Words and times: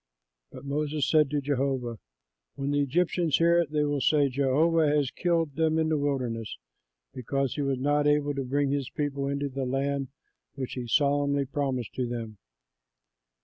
But 0.49 0.65
Moses 0.65 1.07
said 1.07 1.29
to 1.29 1.41
Jehovah, 1.41 1.99
"When 2.55 2.71
the 2.71 2.81
Egyptians 2.81 3.37
hear 3.37 3.59
it, 3.59 3.69
they 3.69 3.83
will 3.83 4.01
say, 4.01 4.29
'Jehovah 4.29 4.87
has 4.87 5.11
killed 5.11 5.53
them 5.55 5.77
in 5.77 5.89
the 5.89 5.97
wilderness 5.99 6.57
because 7.13 7.53
he 7.53 7.61
was 7.61 7.77
not 7.77 8.07
able 8.07 8.33
to 8.33 8.43
bring 8.43 8.71
this 8.71 8.89
people 8.89 9.27
into 9.27 9.47
the 9.47 9.63
land 9.63 10.07
which 10.55 10.73
he 10.73 10.87
solemnly 10.87 11.45
promised 11.45 11.93
to 11.93 12.07
them.' 12.07 12.39